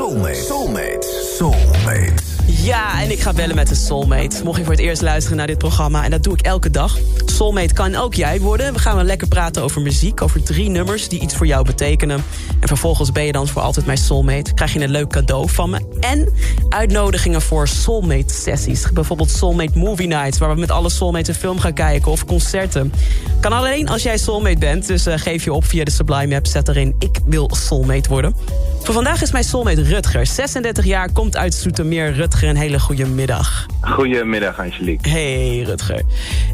[0.00, 0.34] Soulmate.
[0.34, 1.26] Soulmate.
[1.36, 2.12] Soulmate.
[2.46, 4.44] Ja, en ik ga bellen met een soulmate.
[4.44, 6.98] Mocht je voor het eerst luisteren naar dit programma, en dat doe ik elke dag.
[7.24, 8.72] Soulmate kan ook jij worden.
[8.72, 12.24] We gaan wel lekker praten over muziek, over drie nummers die iets voor jou betekenen.
[12.60, 14.54] En vervolgens ben je dan voor altijd mijn soulmate.
[14.54, 15.80] Krijg je een leuk cadeau van me.
[16.00, 16.28] En
[16.68, 18.92] uitnodigingen voor soulmate sessies.
[18.92, 22.92] Bijvoorbeeld soulmate movie nights, waar we met alle soulmates een film gaan kijken of concerten.
[23.40, 26.46] Kan alleen als jij soulmate bent, dus uh, geef je op via de Sublime app.
[26.46, 28.34] Zet erin, ik wil soulmate worden.
[28.82, 30.26] Voor vandaag is mijn soulmate Rutger.
[30.26, 32.12] 36 jaar, komt uit Zoetermeer.
[32.12, 33.66] Rutger, een hele goede middag.
[33.80, 35.08] Goedemiddag, Angelique.
[35.10, 36.02] Hey, Rutger.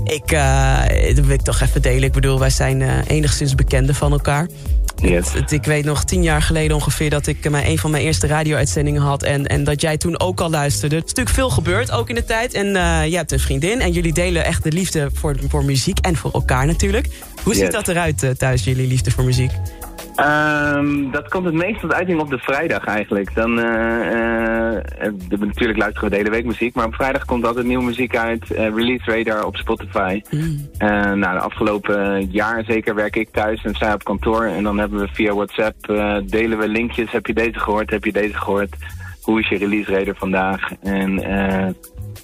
[0.05, 0.79] Ik, uh,
[1.15, 2.03] dat wil ik toch even delen.
[2.03, 4.49] Ik bedoel, wij zijn uh, enigszins bekenden van elkaar.
[5.03, 5.33] Yes.
[5.33, 8.27] Het, ik weet nog tien jaar geleden ongeveer dat ik mijn, een van mijn eerste
[8.27, 9.23] radio-uitzendingen had.
[9.23, 10.95] En, en dat jij toen ook al luisterde.
[10.97, 12.55] Er is natuurlijk veel gebeurd, ook in de tijd.
[12.55, 12.73] En uh,
[13.07, 13.81] jij hebt een vriendin.
[13.81, 15.99] En jullie delen echt de liefde voor, voor muziek.
[15.99, 17.09] En voor elkaar natuurlijk.
[17.43, 17.63] Hoe Yes.
[17.63, 19.51] ziet dat eruit thuis, jullie liefde voor muziek?
[20.17, 23.35] Ehm, dat komt het meest tot uiting op de vrijdag eigenlijk.
[23.35, 23.65] Dan, eh,
[25.29, 28.17] de- natuurlijk luisteren we de hele week muziek, maar op vrijdag komt altijd nieuwe muziek
[28.17, 28.49] uit.
[28.49, 30.21] Release Radar op Spotify.
[30.79, 34.45] Eh, nou, de afgelopen jaar zeker werk ik thuis en zij op kantoor.
[34.45, 35.87] En dan hebben we via WhatsApp,
[36.25, 37.11] delen we linkjes.
[37.11, 37.91] Heb je deze gehoord?
[37.91, 38.77] Heb je deze gehoord?
[39.23, 40.73] Hoe is je release radar vandaag?
[40.83, 41.21] En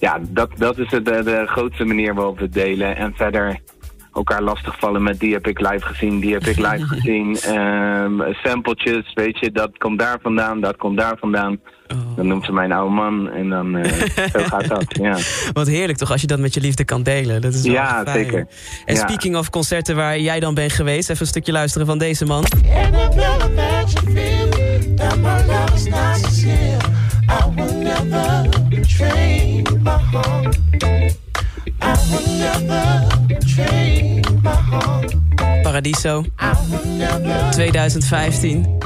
[0.00, 2.96] ja, dat, dat is de, de grootste manier waarop we het delen.
[2.96, 3.58] En verder
[4.14, 7.36] elkaar lastigvallen met die heb ik live gezien, die heb ik live gezien.
[7.40, 11.60] Ehm sampletjes, weet je, dat komt daar vandaan, dat komt daar vandaan.
[12.16, 13.92] Dan noemt ze mijn oude man en dan eh,
[14.32, 15.16] zo gaat dat, ja.
[15.52, 17.40] Wat heerlijk toch, als je dat met je liefde kan delen.
[17.40, 18.24] Dat is wel Ja, fijn.
[18.24, 18.46] zeker.
[18.84, 19.00] En Ja.
[19.00, 21.10] speaking of concerten waar jij dan bent geweest...
[21.10, 22.44] even een stukje luisteren van deze man.
[22.84, 24.48] Annabella that you feel
[24.96, 26.31] that my love is not
[35.82, 38.78] Paradiso, I will never 2015.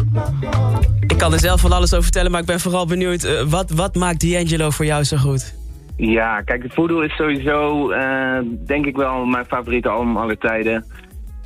[1.07, 3.23] Ik kan er zelf van alles over vertellen, maar ik ben vooral benieuwd...
[3.25, 5.55] eh, wat, wat maakt D'Angelo voor jou zo goed?
[5.97, 10.85] Ja, kijk, de Voodoo is sowieso, eh, denk ik wel, mijn favoriete album aller tijden.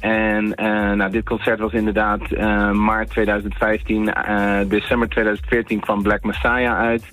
[0.00, 2.30] En eh, nou, dit concert was inderdaad
[2.72, 4.12] maart 2015.
[4.12, 7.10] eh, december 2014 kwam Black Messiah uit.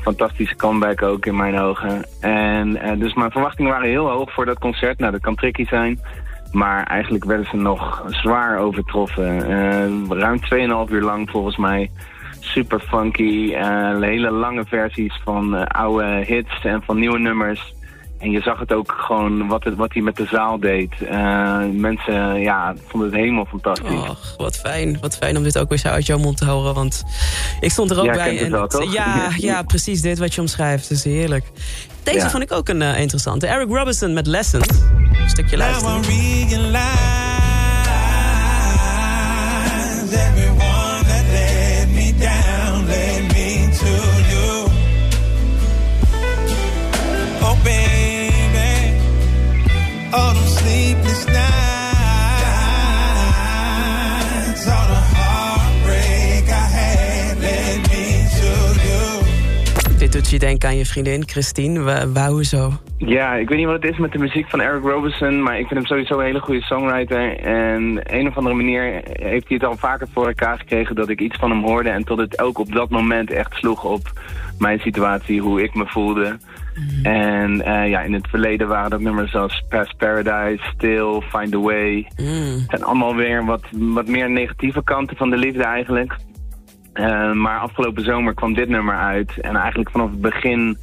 [0.00, 2.02] Fantastische comeback ook in mijn ogen.
[2.20, 4.98] En dus mijn verwachtingen waren heel hoog voor dat concert.
[4.98, 6.00] Nou, dat kan tricky zijn.
[6.52, 9.42] Maar eigenlijk werden ze nog zwaar overtroffen.
[9.42, 11.90] Eh, ruim 2,5 uur lang volgens mij.
[12.40, 13.52] Super funky.
[13.54, 17.74] eh, hele lange versies van eh, oude hits en van nieuwe nummers.
[18.18, 20.90] En je zag het ook gewoon wat, het, wat hij met de zaal deed.
[21.72, 23.90] Mensen ja, vonden het helemaal fantastisch.
[24.08, 24.98] Och, wat fijn.
[25.00, 26.74] Wat fijn om dit ook weer zo uit jouw mond te horen.
[26.74, 27.04] Want
[27.60, 28.44] ik stond er ook bij.
[28.44, 28.82] en wel?
[28.90, 30.90] Ja, ja, precies dit wat je omschrijft.
[30.90, 31.44] Is heerlijk.
[32.02, 32.30] Deze Ja.
[32.30, 33.46] vond ik ook een interessante.
[33.46, 34.68] Eric Robinson met Lessons.
[35.30, 35.82] Stukje luisteren.
[35.82, 36.90] Now I realize
[40.28, 43.92] everyone that let me down led me to
[44.30, 44.68] you.
[47.64, 48.72] Baby,
[50.12, 51.40] all them sleepless nights,
[54.66, 58.06] all the heartbreak I had led me
[58.40, 58.50] to
[58.86, 59.02] you.
[59.98, 61.80] Dit doet je denken aan je vriendin Christine.
[61.80, 62.80] Wa- Wauw, hoezo?
[63.06, 65.66] Ja, ik weet niet wat het is met de muziek van Eric Robinson, maar ik
[65.66, 67.38] vind hem sowieso een hele goede songwriter.
[67.38, 71.20] En een of andere manier heeft hij het al vaker voor elkaar gekregen dat ik
[71.20, 74.12] iets van hem hoorde en tot het ook op dat moment echt sloeg op
[74.58, 76.36] mijn situatie, hoe ik me voelde.
[77.02, 81.58] En eh, ja, in het verleden waren dat nummers als Past Paradise, Still, Find a
[81.58, 82.08] Way.
[82.16, 82.26] Mm.
[82.26, 86.16] Het zijn allemaal weer wat, wat meer negatieve kanten van de liefde eigenlijk.
[86.92, 89.40] Eh, maar afgelopen zomer kwam dit nummer uit.
[89.40, 90.78] En eigenlijk vanaf het begin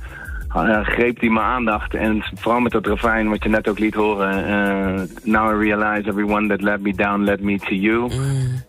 [0.65, 1.93] eh, greep hij mijn aandacht.
[1.93, 4.45] En vooral met dat refrein wat je net ook liet horen.
[4.45, 8.11] eh, Now I realize everyone that let me down led me to you.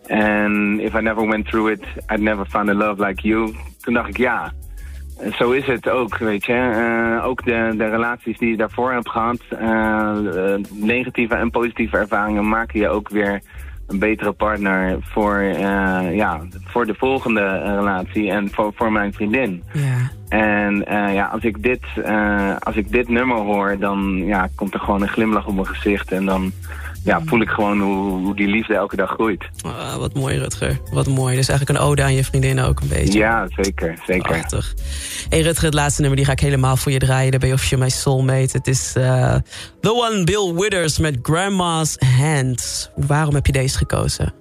[0.07, 3.53] And if I never went through it, I'd never found a love like you.
[3.81, 4.51] Toen dacht ik ja.
[5.37, 6.53] Zo is het ook, weet je.
[6.53, 11.97] Eh, ook de, de relaties die je daarvoor hebt gehad, eh, eh, negatieve en positieve
[11.97, 13.41] ervaringen maken je ook weer
[13.89, 19.13] een betere partner voor, eh, ja, voor de volgende eh, relatie en voor, voor mijn
[19.13, 19.63] vriendin.
[19.73, 20.11] Ja.
[20.29, 21.81] En eh, ja, als ik, dit,
[22.59, 26.11] als ik dit nummer hoor, dan ja, komt er gewoon een glimlach op mijn gezicht.
[26.11, 26.51] En dan
[27.09, 29.49] ja, voel ik gewoon hoe, hoe die liefde elke dag groeit.
[29.61, 30.79] Ah, wat mooi, Rutger.
[30.91, 31.35] Wat mooi.
[31.35, 33.19] Dus eigenlijk een ode aan je vriendin ook een beetje.
[33.19, 33.97] Ja, zeker.
[34.05, 34.27] zeker.
[34.27, 34.73] Prachtig.
[35.29, 37.31] Hey Rutger, het laatste nummer die ga ik helemaal voor je draaien.
[37.31, 38.57] Daar ben je of je mijn soulmate.
[38.57, 39.35] Het is uh,
[39.81, 42.91] The One Bill Withers met Grandma's Hand.
[42.95, 44.33] Waarom heb je deze gekozen?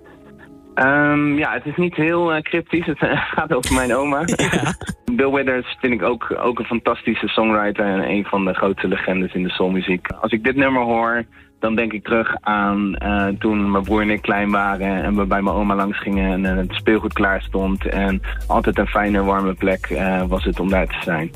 [0.85, 2.87] Um, ja, het is niet heel uh, cryptisch.
[2.87, 2.99] Het
[3.35, 4.23] gaat over mijn oma.
[4.37, 4.75] Ja.
[5.13, 7.85] Bill Withers vind ik ook, ook een fantastische songwriter...
[7.85, 10.07] en een van de grootste legendes in de soulmuziek.
[10.21, 11.25] Als ik dit nummer hoor,
[11.61, 15.03] dan denk ik terug aan uh, toen mijn broer en ik klein waren...
[15.03, 17.87] en we bij mijn oma langs gingen en het speelgoed klaar stond.
[17.87, 19.99] En altijd een fijne, warme plek
[20.29, 21.31] was het om daar te zijn.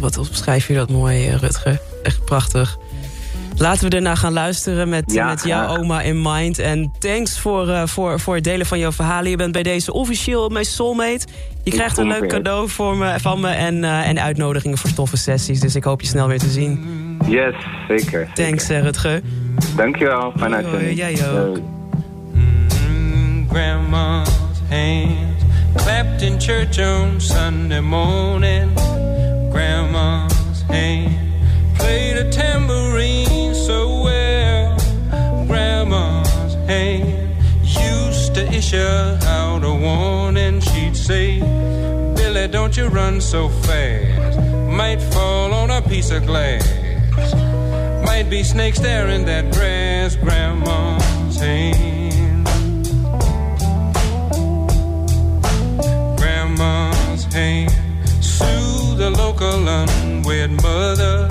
[0.00, 1.80] Wat beschrijf je dat mooi, Rutger.
[2.02, 2.76] Echt prachtig.
[3.58, 6.58] Laten we ernaar gaan luisteren met, ja, met jouw oma in mind.
[6.58, 9.30] En thanks voor, uh, voor, voor het delen van jouw verhalen.
[9.30, 11.26] Je bent bij deze officieel mijn soulmate.
[11.62, 15.16] Je krijgt een leuk cadeau voor me, van me en, uh, en uitnodigingen voor toffe
[15.16, 15.60] sessies.
[15.60, 16.86] Dus ik hoop je snel weer te zien.
[17.26, 17.54] Yes,
[17.88, 18.28] zeker.
[18.34, 18.84] Thanks, zeker.
[18.84, 19.20] Rutger.
[19.76, 20.96] Dankjewel, fijn uitzending.
[20.96, 21.58] Jij ook.
[22.32, 24.28] Mm, grandma's
[24.68, 25.44] hands
[25.74, 28.70] clapped in church on Sunday morning.
[29.50, 31.10] Grandma's hand
[31.76, 32.87] played a tambourine
[38.74, 40.60] out a warning.
[40.60, 41.40] She'd say,
[42.16, 44.40] Billy, don't you run so fast.
[44.70, 46.66] Might fall on a piece of glass.
[48.04, 50.16] Might be snakes there in that grass.
[50.16, 52.46] Grandma's hand.
[56.18, 57.70] Grandma's hand.
[58.20, 61.28] Sue the local unwed mother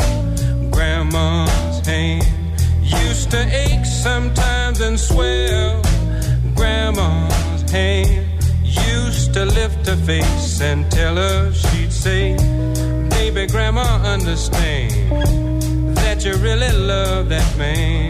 [0.77, 2.23] grandma's hand
[2.83, 5.81] used to ache sometimes and swell.
[6.67, 8.27] Grandma's hand
[8.61, 12.35] used to lift her face and tell her she'd say,
[13.09, 14.91] Baby, grandma, understand
[15.95, 18.09] that you really love that man.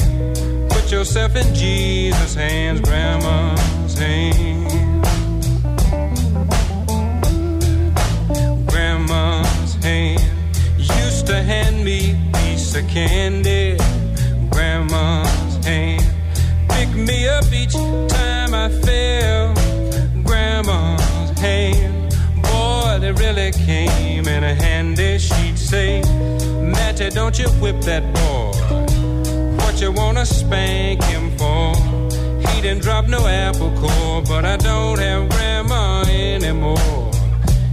[0.70, 5.04] Put yourself in Jesus' hands, grandma's hand.
[8.72, 10.20] Grandma's hand
[10.78, 13.57] used to hand me piece of candy.
[24.48, 25.18] A handy.
[25.20, 26.02] She'd say,
[26.62, 28.52] Matty, don't you whip that boy.
[29.60, 31.76] What you wanna spank him for?
[32.48, 37.12] He didn't drop no apple core, but I don't have grandma anymore.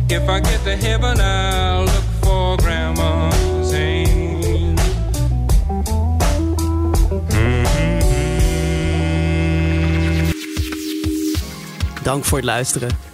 [0.09, 4.81] If I get to heaven, I'll look for grandma's hand.
[12.03, 13.14] Dank voor het luisteren.